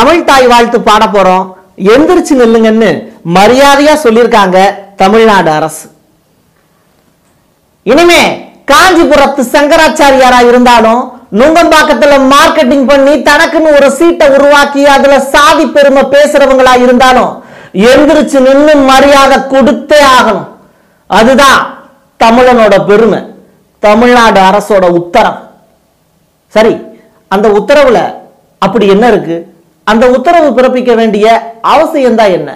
தமிழ் 0.00 0.24
தாய் 0.24 0.46
வாழ்த்து 0.46 0.80
பாட 0.80 1.06
போறோம். 1.06 1.46
எந்திரிச்சு 1.76 2.34
நில்லுங்கன்னு 2.40 3.12
மரியாதையா 3.34 3.94
சொல்லியிருக்காங்க 4.04 4.58
தமிழ்நாடு 4.96 5.50
அரசு. 5.50 5.90
இனிமே 7.82 8.52
காஞ்சிபுரத்து 8.70 9.42
சங்கராச்சாரியாரா 9.54 10.46
இருந்தாலும் 10.48 11.18
நுங்கம்பாக்கத்துல 11.32 12.14
மார்க்கெட்டிங் 12.32 12.86
பண்ணி 12.86 13.14
தனக்குன்னு 13.22 13.74
ஒரு 13.78 13.90
சீட்டை 13.90 14.28
உருவாக்கி 14.28 14.86
அதுல 14.86 15.20
சாதி 15.20 15.66
பெருமை 15.66 16.02
பேசுறவங்களா 16.02 16.82
இருந்தாலும் 16.82 17.42
எந்திரிச்சு 17.74 18.40
நின்னு 18.48 18.76
மரியாதை 18.76 19.38
கொடுத்தே 19.38 20.00
ஆகணும். 20.16 20.48
அதுதான் 21.06 21.60
தமிழனோட 22.24 22.86
பெருமை 22.86 23.20
தமிழ்நாடு 23.78 24.40
அரசோட 24.40 24.84
உத்தரவு. 25.00 25.38
சரி 26.48 26.76
அந்த 27.28 27.48
உத்தரவுல 27.48 28.14
அப்படி 28.58 28.86
என்ன 28.88 29.08
இருக்கு? 29.08 29.49
அந்த 29.84 30.10
உத்தரவு 30.10 30.48
பிறப்பிக்க 30.50 30.94
வேண்டிய 30.94 31.26
அவசியம் 31.60 32.14
தான் 32.14 32.30
என்ன? 32.30 32.50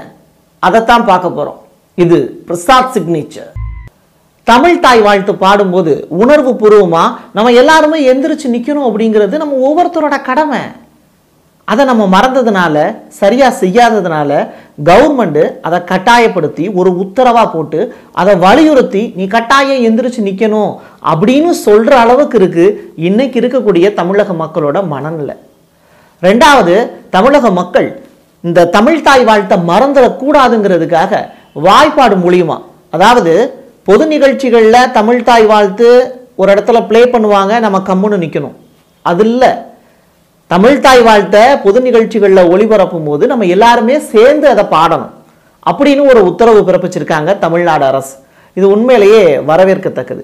அதைத்தான் 0.59 1.05
பார்க்க 1.05 1.29
போறோம். 1.29 1.59
இது 1.95 2.19
பிரசாத் 2.47 2.93
சிக்னேச்சர் 2.95 3.51
தமிழ் 4.45 4.81
தாய் 4.81 5.01
வாழ்த்து 5.01 5.35
பாடும்போது 5.35 6.07
உணர்வு 6.09 6.53
பூர்வமா? 6.53 7.05
நம்ம 7.33 7.53
எல்லாருமே 7.53 8.13
எந்திரிச்சு 8.13 8.49
நிக்கணும் 8.55 8.89
அப்படிங்கிறது 8.89 9.37
நம்ம 9.43 9.55
ஒவ்வொருத்தரோட 9.69 10.23
கடமை. 10.23 10.61
அதை 11.65 11.85
நம்ம 11.85 12.21
மறந்ததுனால 12.21 12.97
சரியா 13.09 13.53
செய்யாததுனால 13.61 14.51
கவர்மெண்ட் 14.85 15.43
அதை 15.61 15.85
கட்டாயப்படுத்தி 15.85 16.69
ஒரு 16.69 16.91
உத்தரவா 16.91 17.45
போட்டு 17.53 17.95
அதை 18.13 18.35
வலியுறுத்தி 18.35 19.13
நீ 19.17 19.27
கட்டாயம் 19.27 19.85
எந்திரிச்சு 19.87 20.21
நிக்கணும் 20.29 20.73
அப்படின்னு 21.13 21.53
சொல்ற 21.67 21.89
அளவுக்கு 21.89 22.39
இருக்கு. 22.39 22.93
இன்னைக்கு 22.97 23.41
இருக்கக்கூடிய 23.41 23.95
தமிழக 23.95 24.33
மக்களோட 24.33 24.87
மனநிலை. 24.87 25.37
ரெண்டாவது 26.27 26.75
தமிழக 27.11 27.51
மக்கள் 27.61 27.89
இந்த 28.45 28.67
தமிழ் 28.77 29.05
தாய் 29.07 29.25
வாழ்த்தை 29.29 29.57
மறந்துடக்கூடாதுங்கிறதுக்காக 29.71 31.13
வாய்ப்பாடு 31.67 32.17
மூலியமா 32.25 32.57
அதாவது 32.97 33.33
பொது 33.89 34.05
நிகழ்ச்சிகளில் 34.13 34.91
தமிழ் 34.99 35.27
தாய் 35.29 35.47
வாழ்த்து 35.53 35.89
ஒரு 36.41 36.49
இடத்துல 36.55 36.79
ப்ளே 36.91 37.01
பண்ணுவாங்க 37.15 37.55
நம்ம 37.65 37.79
கம்முன்னு 37.89 38.19
நிற்கணும் 38.25 38.55
அது 39.11 39.25
இல்லை 39.31 39.51
தமிழ் 40.51 40.83
தாய் 40.87 41.03
வாழ்த்தை 41.09 41.43
பொது 41.65 41.79
நிகழ்ச்சிகளில் 41.87 42.51
ஒளிபரப்பும் 42.53 43.07
போது 43.09 43.25
நம்ம 43.33 43.45
எல்லாருமே 43.55 43.97
சேர்ந்து 44.13 44.47
அதை 44.53 44.65
பாடணும். 44.77 45.13
அப்படின்னு 45.71 46.03
ஒரு 46.13 46.21
உத்தரவு 46.31 46.61
பிறப்பிச்சிருக்காங்க 46.69 47.31
தமிழ்நாடு 47.45 47.85
அரசு. 47.91 48.15
இது 48.57 48.67
உண்மையிலேயே 48.75 49.23
வரவேற்கத்தக்கது. 49.51 50.23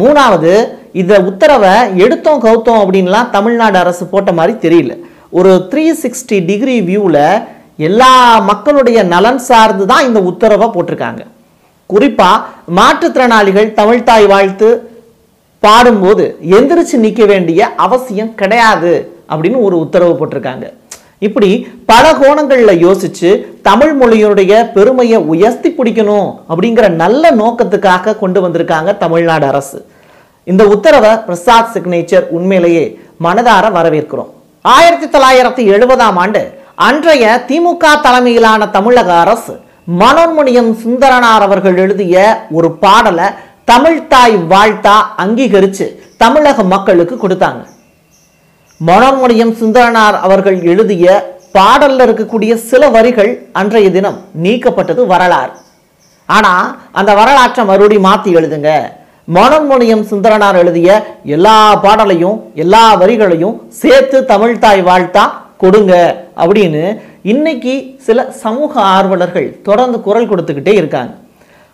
மூணாவது 0.00 0.52
இந்த 1.00 1.14
உத்தரவை 1.30 1.72
எடுத்தோம் 2.04 2.42
கவுத்தோம் 2.44 2.82
அப்படின்லாம் 2.82 3.30
தமிழ்நாடு 3.36 3.78
அரசு 3.84 4.04
போட்ட 4.12 4.32
மாதிரி 4.38 4.54
தெரியல. 4.66 4.94
ஒரு 5.38 5.50
த்ரீ 5.70 5.82
சிக்ஸ்டி 6.02 6.36
டிகிரி 6.46 6.76
வியூவில் 6.86 7.24
எல்லா 7.88 8.12
மக்களுடைய 8.50 8.98
நலன் 9.10 9.38
சார்ந்து 9.48 9.84
தான் 9.90 10.06
இந்த 10.06 10.20
உத்தரவை 10.30 10.66
போட்டிருக்காங்க. 10.74 11.22
குறிப்பாக 11.90 12.46
மாற்றுத்திறனாளிகள் 12.78 13.68
தமிழ்தாய் 13.78 14.26
வாழ்த்து 14.32 14.68
பாடும்போது 15.64 16.24
எந்திரிச்சு 16.56 16.96
நிற்க 17.04 17.24
வேண்டிய 17.32 17.60
அவசியம் 17.84 18.32
கிடையாது 18.40 18.92
அப்படின்னு 19.32 19.58
ஒரு 19.66 19.76
உத்தரவு 19.84 20.14
போட்டிருக்காங்க. 20.18 20.66
இப்படி 21.28 21.50
பல 21.92 22.04
கோணங்களில் 22.20 22.82
யோசிச்சு 22.86 23.30
தமிழ் 23.68 23.94
மொழியினுடைய 24.00 24.52
பெருமையை 24.76 25.20
உயர்த்தி 25.34 25.72
பிடிக்கணும் 25.78 26.28
அப்படிங்கிற 26.50 26.88
நல்ல 27.02 27.32
நோக்கத்துக்காக 27.42 28.16
கொண்டு 28.24 28.40
வந்திருக்காங்க 28.46 28.96
தமிழ்நாடு 29.04 29.46
அரசு. 29.52 29.80
இந்த 30.44 30.62
உத்தரவை 30.74 31.14
பிரசாத் 31.28 31.72
சிக்னேச்சர் 31.76 32.28
உண்மையிலேயே 32.36 32.84
மனதார 33.26 33.64
வரவேற்கிறோம். 33.78 34.30
ஆயிரத்தி 34.64 35.06
தொள்ளாயிரத்தி 35.12 35.62
எழுபதாம் 35.74 36.16
ஆண்டு 36.22 36.40
அன்றைய 36.86 37.24
திமுக 37.48 37.92
தலைமையிலான 38.06 38.66
தமிழக 38.74 39.10
அரசு 39.20 39.54
மனோன்மணியம் 40.00 40.68
சுந்தரனார் 40.82 41.44
அவர்கள் 41.46 41.76
எழுதிய 41.84 42.16
ஒரு 42.56 42.68
பாடலை 42.82 43.28
தமிழ்தாய் 43.70 44.36
வாழ்த்தா 44.52 44.96
அங்கீகரித்து 45.24 45.86
தமிழக 46.22 46.62
மக்களுக்கு 46.74 47.16
கொடுத்தாங்க. 47.16 47.62
மனோன்மணியம் 48.80 49.54
சுந்தரனார் 49.60 50.18
அவர்கள் 50.26 50.58
எழுதிய 50.72 51.06
பாடலில் 51.56 52.04
இருக்கக்கூடிய 52.06 52.54
சில 52.70 52.82
வரிகள் 52.96 53.32
அன்றைய 53.52 53.88
தினம் 53.90 54.18
நீக்கப்பட்டது 54.44 55.04
வரலாறு. 55.14 55.52
ஆனால் 56.28 56.66
அந்த 56.92 57.14
வரலாற்றை 57.20 57.64
மறுபடி 57.64 57.98
மாற்றி 58.08 58.32
எழுதுங்க. 58.36 58.70
மனோன்மணியம் 59.34 60.02
சுந்தரனார் 60.10 60.58
எழுதிய 60.58 61.18
எல்லா 61.24 61.80
பாடலையும் 61.80 62.42
எல்லா 62.54 62.96
வரிகளையும் 63.00 63.62
சேர்த்து 63.68 64.20
தமிழ்தாய் 64.20 64.82
வாழ்த்தா 64.82 65.24
கொடுங்க 65.56 66.22
அப்படின்னு 66.36 67.00
இன்னைக்கு 67.22 67.94
சில 68.02 68.30
சமூக 68.30 68.80
ஆர்வலர்கள் 68.80 69.62
தொடர்ந்து 69.62 70.00
குரல் 70.00 70.28
கொடுத்துக்கிட்டே 70.30 70.74
இருக்காங்க. 70.74 71.12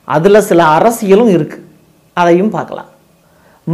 அதில் 0.05 0.41
சில 0.41 0.65
அரசியலும் 0.65 1.29
இருக்கு. 1.29 1.65
அதையும் 2.13 2.51
பார்க்கலாம். 2.51 2.87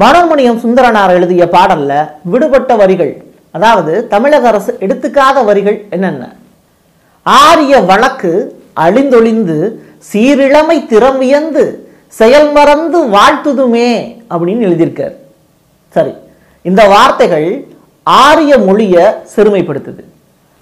மனோன்மணியம் 0.00 0.60
சுந்தரனார் 0.64 1.10
எழுதிய 1.10 1.48
பாடலில் 1.48 2.08
விடுபட்ட 2.22 2.76
வரிகள் 2.76 3.22
அதாவது 3.50 4.08
தமிழக 4.08 4.48
அரசு 4.48 4.76
எடுத்துக்காத 4.80 5.44
வரிகள் 5.44 5.86
என்னென்ன? 5.90 6.34
ஆரிய 7.22 7.80
வழக்கு 7.80 8.60
அழிந்தொழிந்து 8.72 9.82
சீரிழமை 10.12 10.86
திறம் 10.86 11.18
வியந்து 11.18 11.81
செயல் 12.18 12.48
மறந்து 12.56 12.98
வாழ்த்துதுமே 13.16 13.90
அப்படின்னு 14.32 14.66
எழுதியிருக்கார். 14.68 15.14
சரி 15.96 16.12
இந்த 16.70 16.82
வார்த்தைகள் 16.94 17.48
ஆரிய 18.06 18.52
மொழியை 18.68 19.04
சிறுமைப்படுத்துது 19.34 20.02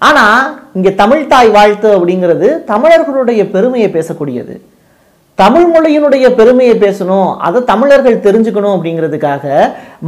ஆனால் 0.07 0.43
இங்கே 0.77 0.91
தமிழ் 1.01 1.29
தாய் 1.31 1.49
வாழ்த்து 1.55 1.89
அப்படிங்கிறது 1.97 2.47
தமிழர்களுடைய 2.71 3.41
பெருமையை 3.55 3.89
பேசக்கூடியது. 3.95 4.55
தமிழ் 5.41 5.67
மொழியினுடைய 5.73 6.25
பெருமையை 6.39 6.73
பேசணும் 6.83 7.29
அதை 7.47 7.59
தமிழர்கள் 7.69 8.23
தெரிஞ்சுக்கணும் 8.25 8.73
அப்படிங்கிறதுக்காக 8.75 9.45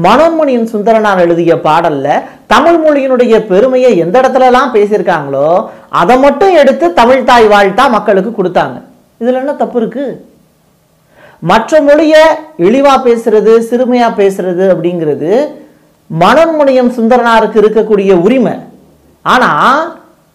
மனோன்மணியின் 0.06 0.68
சுந்தரனார் 0.74 1.22
எழுதிய 1.25 1.54
பாடல்ல 1.68 2.08
தமிழ் 2.54 2.80
மொழியினுடைய 2.84 3.36
பெருமையை 3.52 3.92
எந்த 4.04 4.16
இடத்துலலாம் 4.22 4.74
பேசியிருக்காங்களோ 4.75 5.48
அதை 6.02 6.18
மட்டும் 6.25 6.54
எடுத்து 6.64 6.86
தமிழ் 7.00 7.28
தாய் 7.30 7.48
வாழ்த்தா 7.54 7.86
மக்களுக்கு 7.96 8.34
கொடுத்தாங்க. 8.40 8.78
இதில் 9.22 9.42
என்ன 9.42 9.56
தப்பு 9.64 9.80
இருக்குது 9.81 10.14
மற்ற 11.50 11.81
மொழியை 11.88 12.24
இழிவாக 12.66 13.00
பேசுறது 13.08 13.54
சிறுமையாக 13.70 14.18
பேசுறது 14.20 14.66
அப்படிங்கிறது 14.74 15.31
மனோன்மணியம் 16.09 16.92
சுந்தரனாருக்கு 16.98 17.58
இருக்கக்கூடிய 17.64 18.12
உரிமை. 18.26 18.56
ஆனால் 19.34 19.81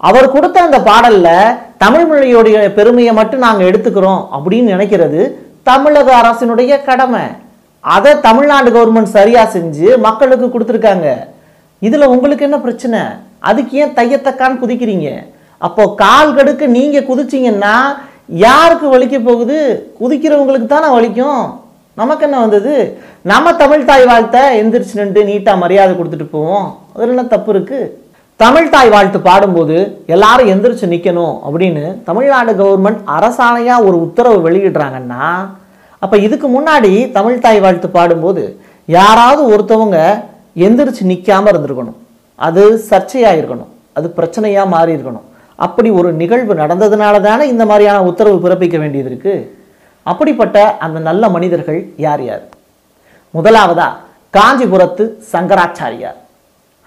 அவர் 0.09 0.33
கொடுத்த 0.35 0.57
அந்த 0.67 0.79
பாடலில் 0.89 1.55
தமிழ் 1.83 2.07
மொழியோடைய 2.11 2.67
பெருமையை 2.79 3.13
மட்டும் 3.21 3.45
நாங்கள் 3.47 3.69
எடுத்துக்கிறோம் 3.71 4.23
அப்படின்னு 4.37 4.75
நினைக்கிறது 4.75 5.21
தமிழக 5.71 6.09
அரசினுடைய 6.21 6.73
கடமை. 6.89 7.25
அதை 7.95 8.13
தமிழ்நாடு 8.27 8.69
கவர்மெண்ட் 8.77 9.17
சரியாக 9.17 9.53
செஞ்சு 9.57 9.89
மக்களுக்கு 10.07 10.47
கொடுத்துருக்காங்க. 10.47 11.09
இதில் 11.87 12.13
உங்களுக்கு 12.15 12.47
என்ன 12.49 12.59
பிரச்சனை? 12.67 13.01
அதுக்கு 13.49 13.75
ஏன் 13.83 13.97
தையத்தக்கான்னு 13.99 14.63
குதிக்கிறீங்க? 14.63 15.09
அப்போ 15.67 15.85
கால் 16.03 16.35
கடுக்க 16.37 16.67
நீங்கள் 16.79 17.09
குதிச்சிங்கன்னா 17.09 17.75
யாருக்கு 18.29 18.87
வலிக்க 18.95 19.17
போகுது? 19.25 19.59
குதிக்கிறவங்களுக்கு 20.01 20.67
தானே 20.67 20.89
வலிக்கும். 20.97 21.45
நமக்கு 21.95 22.25
என்ன 22.25 22.41
வந்தது? 22.41 22.75
நம்ம 23.23 23.53
தமிழ் 23.63 23.85
தாய் 23.85 24.05
வாழ்த்தை 24.11 24.43
எந்திரிச்சு 24.61 24.95
நின்று 24.95 25.23
நீட்டாக 25.31 25.63
மரியாதை 25.63 25.93
கொடுத்துட்டு 25.97 26.27
போவோம். 26.35 26.69
அதில் 26.95 27.09
என்ன 27.09 27.25
தப்பு 27.35 27.51
இருக்குது 27.55 27.91
தமிழ் 28.37 28.69
தாய் 28.75 28.91
வாழ்த்து 28.95 29.21
பாடும்போது 29.21 29.77
எல்லாரும் 30.15 30.51
எந்திரிச்சு 30.53 30.87
நிற்கணும் 30.93 31.37
அப்படின்னு 31.47 32.03
தமிழ்நாடு 32.09 32.53
கவர்மெண்ட் 32.61 33.01
அரசாணையாக 33.17 33.87
ஒரு 33.89 33.97
உத்தரவு 34.07 34.39
வெளியிடுறாங்கன்னா 34.49 35.25
அப்போ 36.03 36.17
இதுக்கு 36.27 36.49
முன்னாடி 36.49 36.93
தமிழ் 37.17 37.43
தாய் 37.47 37.61
வாழ்த்து 37.61 37.89
பாடும்போது 37.89 38.45
யாராவது 38.87 39.43
ஒருத்தவங்க 39.55 39.99
எந்திரிச்சு 40.67 41.03
நிற்காமல் 41.13 41.53
இருந்திருக்கணும். 41.53 41.99
அது 42.39 42.63
சர்ச்சையாக 42.91 43.39
இருக்கணும். 43.41 43.73
அது 43.93 44.15
பிரச்சனையாக 44.17 44.73
மாறி 44.75 44.93
இருக்கணும் 44.97 45.27
அப்படி 45.59 45.91
ஒரு 45.91 46.13
நிகழ்வு 46.13 46.55
நடந்ததுனால 46.55 47.21
தானே 47.21 47.49
இந்த 47.49 47.67
மாதிரியான 47.67 48.03
உத்தரவு 48.03 48.37
பிறப்பிக்க 48.37 48.79
வேண்டியது 48.79 49.11
இருக்கு? 49.11 49.35
அப்படிப்பட்ட 50.03 50.77
அந்த 50.77 50.99
நல்ல 50.99 51.29
மனிதர்கள் 51.29 51.81
யார் 51.97 52.23
யார்? 52.25 52.45
முதலாவதா 53.35 53.89
காஞ்சிபுரத்து 54.37 55.05
சங்கராச்சாரியார். 55.33 56.19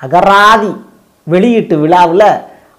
அகராதி 0.01 0.71
வெளியீட்டு 1.23 1.77
விழாவில் 1.77 2.25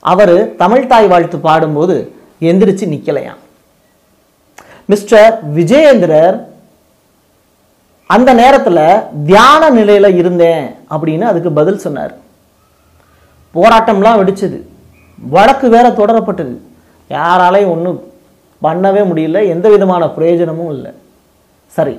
அவர் 0.00 0.35
தமிழ்தாய் 0.56 1.09
வாழ்த்து 1.09 1.39
பாடும்போது 1.39 2.15
எந்திரிச்சு 2.41 2.87
நிக்கலையாம். 2.94 3.41
மிஸ்டர் 4.87 5.39
விஜயேந்திரர் 5.55 6.39
அந்த 8.06 8.35
நேரத்துல 8.35 8.81
தியான 9.27 9.71
நிலையில 9.71 10.17
இருந்தேன் 10.17 10.75
அப்படின்னு 10.91 11.21
அதுக்கு 11.21 11.53
பதில் 11.53 11.79
சொன்னார். 11.79 12.15
போராட்டம்லாம் 13.55 14.21
வெடிச்சது. 14.21 14.59
வழக்கு 15.31 15.69
வேற 15.69 15.89
தொடரப்பட்டது. 15.89 16.55
யாராலையும் 17.11 17.73
ஒன்றும் 17.75 18.01
பண்ணவே 18.63 19.03
முடியல. 19.11 19.49
எந்த 19.49 19.69
விதமான 19.69 20.09
பிரயோஜனமும் 20.11 20.73
இல்லை. 20.75 20.91
சரி 21.67 21.99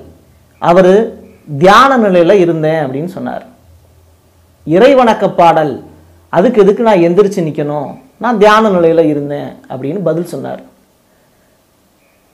அவர் 0.58 1.12
தியான 1.58 1.96
நிலையில் 1.96 2.38
இருந்தேன் 2.38 2.86
அப்படின்னு 2.86 3.10
சொன்னார். 3.16 3.46
இறைவணக்க 4.64 5.30
பாடல் 5.30 5.84
அதுக்கு 6.28 6.62
எதுக்கு 6.62 6.82
நான் 6.82 7.04
எந்திரிச்சு 7.06 7.40
நிற்கணும் 7.46 7.90
நான் 8.18 8.38
தியான 8.38 8.68
நிலையில் 8.68 9.04
இருந்தேன் 9.04 9.50
அப்படின்னு 9.68 10.02
பதில் 10.02 10.26
சொன்னார். 10.26 10.62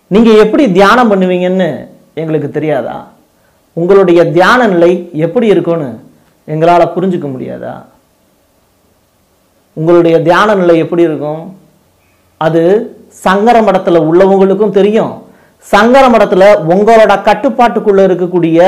நீங்கள் 0.06 0.38
எப்படி 0.38 0.72
தியானம் 0.72 1.10
பண்ணுவீங்கன்னு 1.12 1.88
எங்களுக்கு 2.14 2.50
தெரியாதா? 2.50 3.06
உங்களுடைய 3.72 4.30
தியான 4.30 4.66
நிலை 4.66 5.10
எப்படி 5.12 5.46
இருக்கும்னு 5.46 5.88
எங்களால் 6.44 6.92
புரிஞ்சுக்க 6.96 7.26
முடியாதா? 7.32 7.84
உங்களுடைய 9.78 10.16
தியான 10.28 10.54
நிலை 10.54 10.76
எப்படி 10.84 11.02
இருக்கும்? 11.08 11.42
அது 12.40 12.62
சங்கர 13.24 13.56
மடத்தில் 13.62 14.06
உள்ளவங்களுக்கும் 14.08 14.76
தெரியும். 14.78 15.12
சங்கர 15.72 16.04
மடத்தில் 16.08 16.48
உங்களோட 16.72 17.12
கட்டுப்பாட்டுக்குள்ளே 17.28 18.02
இருக்கக்கூடிய 18.08 18.58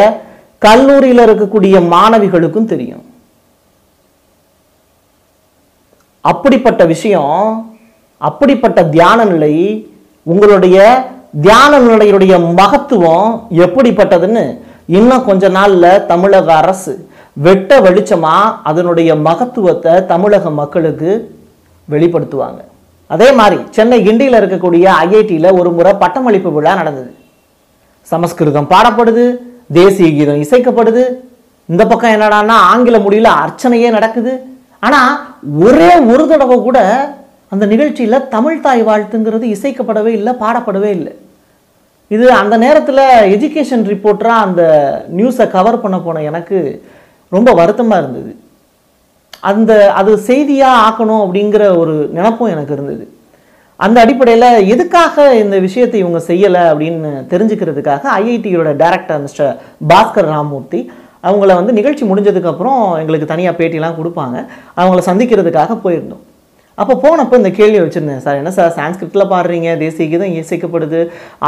கல்லூரியில் 0.59 1.25
இருக்கக்கூடிய 1.27 1.77
மாணவிகளுக்கும் 1.95 2.71
தெரியும். 2.73 3.05
அப்படிப்பட்ட 6.31 6.83
விஷயம் 6.95 7.39
அப்படிப்பட்ட 8.21 8.81
தியான 8.97 9.25
நிலை 9.25 9.55
உங்களுடைய 10.33 10.77
தியான 11.45 11.79
நிலையுடைய 11.79 12.35
மகத்துவம் 12.61 13.29
எப்படிப்பட்டதுன்னு 13.65 14.45
இன்னும் 14.99 15.25
கொஞ்ச 15.25 15.49
நாளில் 15.49 16.05
தமிழக 16.11 16.49
அரசு 16.55 16.93
வெட்ட 17.37 17.81
வெளிச்சமா 17.87 18.34
அதனுடைய 18.70 19.11
மகத்துவத்தை 19.26 19.93
தமிழக 20.11 20.50
மக்களுக்கு 20.61 21.11
வெளிப்படுத்துவாங்க. 21.88 22.61
அதே 23.14 23.29
மாதிரி 23.38 23.58
சென்னை 23.76 23.99
கிண்டியில் 24.06 24.38
இருக்கக்கூடிய 24.40 24.84
ஐஐடியில் 25.05 25.56
ஒரு 25.61 25.70
முறை 25.76 25.93
பட்டமளிப்பு 26.02 26.50
விழா 26.56 26.73
நடந்தது. 26.81 27.11
சமஸ்கிருதம் 28.12 28.70
பாடப்படுது 28.75 29.25
தேசிய 29.79 30.08
கீதம் 30.19 30.43
இசைக்கப்படுது. 30.44 31.02
இந்த 31.73 31.82
பக்கம் 31.90 32.14
என்னடான்னா 32.17 32.56
ஆங்கில 32.70 32.99
மொழியில் 33.06 33.37
அர்ச்சனையே 33.43 33.90
நடக்குது. 33.96 34.32
ஆனால் 34.87 35.12
ஒரே 35.67 35.90
ஒரு 36.12 36.25
தடவை 36.31 36.56
கூட 36.69 36.79
அந்த 37.55 37.64
நிகழ்ச்சியில் 37.73 38.26
தமிழ் 38.34 38.62
தாய் 38.64 38.82
வாழ்த்துங்கிறது 38.88 39.46
இசைக்கப்படவே 39.56 40.12
இல்லை 40.19 40.32
பாடப்படவே 40.43 40.90
இல்லை. 40.99 41.12
இது 42.14 42.26
அந்த 42.38 42.55
நேரத்தில் 42.64 43.05
எஜுகேஷன் 43.34 43.84
ரிப்போர்ட்டராக 43.93 44.46
அந்த 44.46 44.62
நியூஸை 45.19 45.46
கவர் 45.56 45.82
பண்ண 45.84 45.99
போன 45.99 46.23
எனக்கு 46.31 46.58
ரொம்ப 47.32 47.50
வருத்தமாக 47.61 48.02
இருந்தது. 48.02 48.32
அந்த 49.50 49.73
அது 50.00 50.12
செய்தியாக 50.29 50.82
ஆக்கணும் 50.87 51.23
அப்படிங்கிற 51.25 51.64
ஒரு 51.82 51.94
நினப்பும் 52.17 52.52
எனக்கு 52.55 52.75
இருந்தது. 52.76 53.05
அந்த 53.81 53.96
அடிப்படையில் 54.05 54.67
எதுக்காக 54.73 55.25
இந்த 55.43 55.56
விஷயத்தை 55.67 55.96
இவங்க 56.02 56.20
செய்யலை 56.31 56.62
அப்படின்னு 56.73 57.12
தெரிஞ்சுக்கிறதுக்காக 57.32 58.02
ஐஐடியோட 58.19 58.70
டைரக்டர் 58.82 59.23
மிஸ்டர் 59.25 59.55
பாஸ்கர் 59.93 60.29
ராமூர்த்தி 60.34 60.81
அவங்கள 61.29 61.55
வந்து 61.58 61.73
நிகழ்ச்சி 61.79 62.05
முடிஞ்சதுக்கப்புறம் 62.11 62.81
எங்களுக்கு 63.00 63.26
தனியாக 63.32 63.58
பேட்டிலாம் 63.58 63.99
கொடுப்பாங்க. 63.99 64.37
அவங்கள 64.81 65.02
சந்திக்கிறதுக்காக 65.08 65.76
போயிருந்தோம். 65.84 66.23
அப்போ 66.79 66.94
போனப்போ 67.02 67.34
இந்த 67.40 67.50
கேள்வி 67.58 67.79
வச்சுருந்தேன். 67.82 68.23
சார் 68.25 68.38
என்ன 68.40 68.50
சார் 68.58 68.73
சான்ஸ்கிரிப்டில் 68.79 69.31
பாடுறீங்க? 69.32 69.70
தேசிய 69.82 70.05
கீதம் 70.12 70.37
இசைக்கப்படுது. 70.40 71.00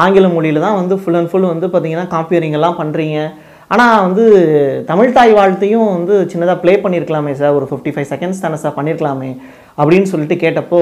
ஆங்கில 0.03 0.29
மொழியில் 0.35 0.65
தான் 0.67 0.79
வந்து 0.81 0.95
ஃபுல் 1.03 1.19
அண்ட் 1.21 1.31
ஃபுல் 1.31 1.53
வந்து 1.53 1.69
பார்த்தீங்கன்னா 1.73 2.07
காம்பியரிங்கெல்லாம் 2.15 2.79
பண்ணுறீங்க 2.81 3.19
ஆனால் 3.73 4.03
வந்து 4.07 4.25
தமிழ் 4.91 5.15
தாய் 5.17 5.33
வாழ்த்தையும் 5.39 5.91
வந்து 5.97 6.15
சின்னதாக 6.33 6.59
ப்ளே 6.63 6.75
பண்ணியிருக்கலாமே 6.85 7.33
சார். 7.41 7.57
ஒரு 7.59 7.67
ஃபிஃப்டி 7.71 7.93
ஃபைவ் 7.95 8.11
செகண்ட்ஸ் 8.13 8.43
தானே 8.45 8.59
சார் 8.63 8.77
பண்ணியிருக்கலாமே 8.79 9.31
அப்படின்னு 9.79 10.11
சொல்லிட்டு 10.13 10.37
கேட்டப்போ 10.45 10.81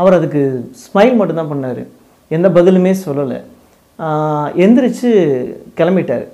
அவர் 0.00 0.18
அதுக்கு 0.18 0.42
ஸ்மைல் 0.84 1.16
மட்டும்தான் 1.20 1.52
பண்ணார். 1.52 1.82
எந்த 2.36 2.48
பதிலுமே 2.58 2.92
சொல்லலை. 3.06 3.38
எந்திரிச்சு 4.64 5.10
கிளம்பிட்டார். 5.78 6.26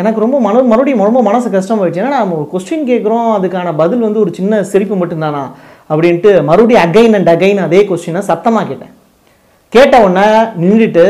எனக்கு 0.00 0.22
ரொம்ப 0.24 0.36
மன 0.44 0.62
மறுபடியும் 0.70 1.06
ரொம்ப 1.08 1.20
மனசு 1.28 1.48
கஷ்டமாயிடுச்சு. 1.50 2.02
ஏன்னா 2.02 2.22
நம்ம 2.22 2.36
ஒரு 2.40 2.46
கொஸ்டின் 2.52 2.88
கேட்குறோம் 2.90 3.28
அதுக்கான 3.36 3.74
பதில் 3.82 4.04
வந்து 4.06 4.22
ஒரு 4.24 4.30
சின்ன 4.38 4.62
சிரிப்பு 4.72 4.96
மட்டும்தானா 5.02 5.42
அப்படின்ட்டு 5.90 6.30
மறுபடியும் 6.50 6.84
அகைன் 6.86 7.16
அண்ட் 7.18 7.32
அகைன் 7.34 7.64
அதே 7.66 7.80
கொஸ்டினை 7.90 8.22
சத்தமாக 8.30 8.68
கேட்டேன். 8.70 8.94
கேட்ட 9.74 9.94
உடனே 10.04 10.26
நின்றுட்டு 10.62 11.04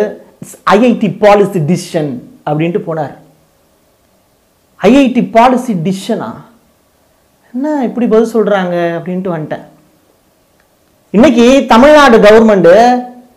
ஐஐடி 0.74 1.10
பாலிசி 1.22 1.60
டிசிஷன் 1.70 2.10
அப்படின்ட்டு 2.48 2.82
போனார். 2.88 3.14
ஐஐடி 4.84 5.22
பாலிசி 5.34 5.72
டிஷனா? 5.86 6.28
என்ன 7.54 7.66
இப்படி 7.88 8.06
பதில் 8.06 8.32
சொல்கிறாங்க 8.34 8.74
அப்படின்ட்டு 8.96 9.34
வந்துட்டேன். 9.34 9.64
இன்னைக்கு 11.14 11.44
தமிழ்நாடு 11.72 12.16
கவர்மெண்ட்டு 12.18 12.74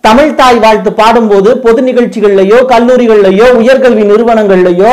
தமிழ் 0.01 0.35
தாய் 0.35 0.59
வாழ்த்து 0.59 0.89
பாடும்போது 0.93 1.49
பொது 1.59 1.81
நிகழ்ச்சிகள்லையோ 1.81 2.57
கல்லூரிகள்லையோ 2.71 3.47
உயர்கல்வி 3.61 4.03
நிறுவனங்கள்லையோ 4.11 4.91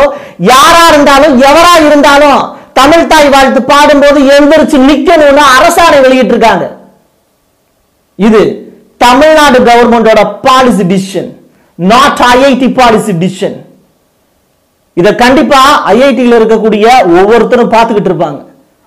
யாரா 0.51 0.83
இருந்தாலும் 0.93 1.35
எவரா 1.49 1.75
இருந்தாலும் 1.87 2.41
தமிழ் 2.73 3.06
தாய் 3.06 3.29
வாழ்த்து 3.29 3.61
பாடும்போது 3.73 4.21
எந்திரிச்சு 4.37 4.79
நிக்கணும்னு 4.89 5.45
அரசாணை 5.56 5.99
வெளியிட்டு 6.01 6.35
இருக்காங்க 6.35 6.67
இது 8.19 8.43
தமிழ்நாடு 8.99 9.59
கவர்மெண்டோட 9.69 10.21
policy 10.47 10.85
decision 10.93 11.31
not 11.79 12.23
IIT 12.31 12.69
policy 12.73 13.12
decision 13.23 13.56
இதை 14.94 15.14
கண்டிப்பா 15.14 15.61
ஐஐடியில் 15.93 16.37
இருக்கக்கூடிய 16.41 16.87
ஒவ்வொருத்தரும் 17.20 17.70
பார்த்துக்கிட்டு 17.70 18.11
இருப்பாங்க. 18.11 18.41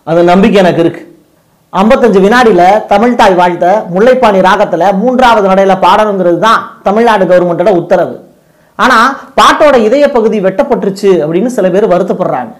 அந்த 0.04 0.24
நம்பிக்கை 0.24 0.59
எனக்கு 0.62 0.81
இருக்கு. 0.81 1.01
ஐம்பத்தஞ்சு 1.74 2.19
வினாடியில 2.25 2.86
தமிழ் 2.86 3.15
தாய் 3.15 3.33
வாழ்த்த 3.33 3.86
முல்லைப்பாணி 3.95 4.39
ராகத்துல 4.48 4.98
மூன்றாவது 4.98 5.48
நடையில 5.50 5.74
பாடணுங்கிறது 5.81 6.38
தான் 6.38 6.62
தமிழ்நாடு 6.83 7.25
கவர்மெண்டோட 7.25 7.69
உத்தரவு. 7.69 8.15
ஆனா 8.75 8.98
பாட்டோட 9.39 9.75
இதய 9.77 10.12
பகுதி 10.12 10.39
வெட்டப்பட்டுருச்சு 10.42 11.12
அப்படின்னு 11.25 11.45
சில 11.45 11.69
பேர் 11.69 11.88
வருத்தப்படுறாங்க. 11.88 12.54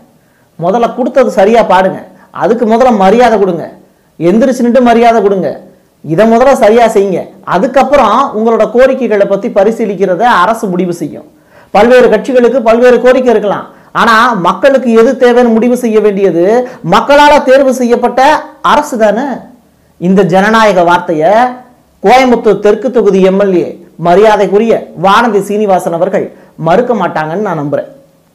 முதல்ல 0.66 0.96
கொடுத்தது 0.96 1.32
சரியா 1.32 1.64
பாடுங்க. 1.64 2.00
அதுக்கு 2.32 2.66
முதல்ல 2.66 2.98
மரியாதை 2.98 3.40
கொடுங்க. 3.40 3.74
எந்திரிச்சு 4.20 4.82
மரியாதை 4.82 5.22
கொடுங்க. 5.22 5.62
இதை 6.02 6.32
முதல்ல 6.32 6.54
சரியா 6.54 6.86
செய்யுங்க. 6.88 7.22
அதுக்கப்புறம் 7.44 8.32
உங்களோட 8.38 8.72
கோரிக்கைகளை 8.72 9.26
பத்தி 9.26 9.48
பரிசீலிக்கிறத 9.48 10.20
அரசு 10.20 10.68
முடிவு 10.68 10.94
செய்யும். 10.94 11.28
பல்வேறு 11.76 12.08
கட்சிகளுக்கு 12.14 12.60
பல்வேறு 12.70 12.98
கோரிக்கை 13.02 13.32
இருக்கலாம். 13.34 13.66
ஆனா 14.02 14.16
மக்களுக்கு 14.48 14.90
எது 15.02 15.12
தேவைன்னு 15.22 15.56
முடிவு 15.58 15.78
செய்ய 15.84 16.00
வேண்டியது 16.06 16.44
மக்களால 16.94 17.34
தேர்வு 17.44 17.74
செய்யப்பட்ட 17.82 18.22
அரசு 18.72 18.98
தானே. 18.98 19.28
இந்த 19.98 20.22
ஜனநாயக 20.34 20.84
வார்த்தையை 20.90 21.34
கோயம்புத்தூர் 22.06 22.64
தெற்கு 22.66 22.88
தொகுதி 22.92 23.22
எம்எல்ஏ 23.32 23.68
மரியாதைக்குரிய 24.08 24.74
வானதி 25.06 25.40
சீனிவாசன் 25.48 25.98
அவர்கள் 26.00 26.26
மறுக்க 26.68 26.94
மாட்டாங்கன்னு 26.94 27.48
நான் 27.48 27.62
நம்புறேன். 27.62 27.90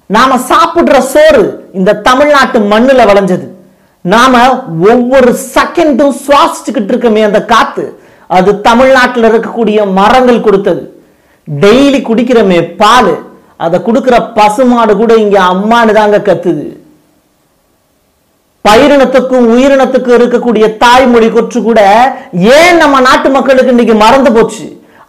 நாம 0.06 0.38
சாப்பிடுற 0.50 0.96
சோறு 1.12 1.44
இந்த 1.72 1.98
தமிழ்நாட்டு 2.08 2.58
மண்ணுல 2.72 3.02
விளைஞ்சது. 3.10 3.46
நாம 4.14 4.40
ஒவ்வொரு 4.92 5.32
செகண்டும் 5.54 6.16
சுவாசிச்சுக்கிட்டு 6.24 6.92
இருக்கமே 6.92 7.22
அந்த 7.28 7.40
காத்து. 7.52 7.84
அது 8.26 8.50
தமிழ்நாட்டில் 8.60 9.28
இருக்கக்கூடிய 9.30 9.78
மரங்கள் 10.00 10.44
கொடுத்தது. 10.46 10.82
டெய்லி 11.48 12.00
குடிக்கிறமே 12.08 12.60
பால். 12.80 13.12
அதை 13.64 13.78
கொடுக்குற 13.86 14.16
பசுமாடு 14.36 14.92
கூட 15.00 15.12
இங்க 15.24 15.36
அம்மானு 15.52 15.92
தாங்க 15.98 16.18
கத்துது. 16.28 16.66
பயிரினத்துக்கும் 18.64 19.46
உயிரினத்துக்கும் 19.54 20.16
இருக்கக்கூடிய 20.18 20.66
தாய்மொழி 20.82 21.28
கொற்று 21.30 21.60
கூட 21.62 21.80
ஏன் 22.56 22.76
நம்ம 22.82 23.00
நாட்டு 23.06 23.28
மக்களுக்கு 23.36 23.72
இன்னைக்கு 23.74 23.94
மறந்து 24.02 24.30
போச்சு? 24.36 24.66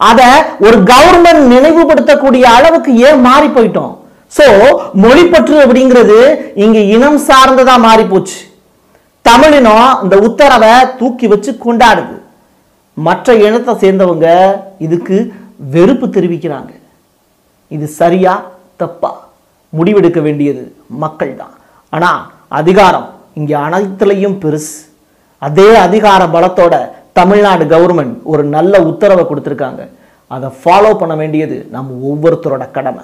அத 0.08 0.20
ஒரு 0.66 0.78
கவர்மெண்ட் 0.92 1.44
நினைவுபடுத்தக்கூடிய 1.52 2.44
அளவுக்கு 2.56 2.90
ஏன் 3.08 3.20
மாறி 3.26 3.48
போயிட்டோம்? 3.56 3.92
சோ 4.36 4.46
மொழிப்பற்று 5.04 5.56
அப்படிங்கிறது 5.64 6.18
இங்க 6.64 6.78
இனம் 6.96 7.20
சார்ந்ததா 7.28 7.76
மாறி 7.86 8.04
போச்சு. 8.12 8.40
தமிழினம் 9.24 9.88
இந்த 10.04 10.16
உத்தரவை 10.28 10.74
தூக்கி 10.98 11.26
வச்சு 11.32 11.52
கொண்டாடுது. 11.64 12.16
மற்ற 13.06 13.34
இனத்தை 13.46 13.72
சேர்ந்தவங்க 13.82 14.26
இதுக்கு 14.86 15.16
வெறுப்பு 15.58 16.06
தெரிவிக்கிறாங்க. 16.06 16.72
இது 17.68 17.86
சரியா 17.86 18.44
தப்பா? 18.76 19.12
முடிவெடுக்க 19.78 20.20
வேண்டியது 20.22 20.76
மக்கள் 20.88 21.36
தான் 21.36 21.54
ஆனா 21.88 22.10
அதிகாரம் 22.48 23.08
இங்கே 23.34 23.54
அனைத்துலையும் 23.54 24.36
பெருசு. 24.44 24.74
அதே 25.38 25.76
அதிகார 25.76 26.26
பலத்தோட 26.26 26.74
தமிழ்நாடு 27.12 27.64
கவர்மெண்ட் 27.64 28.14
ஒரு 28.22 28.44
நல்ல 28.44 28.82
உத்தரவை 28.82 29.24
கொடுத்துருக்காங்க. 29.24 29.88
அதை 30.26 30.48
ஃபாலோ 30.60 30.98
பண்ண 30.98 31.14
வேண்டியது 31.14 31.66
நம்ம 31.70 31.94
ஒவ்வொருத்தரோட 32.10 32.70
கடமை. 32.70 33.02